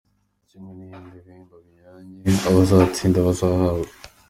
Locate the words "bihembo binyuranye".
1.25-2.21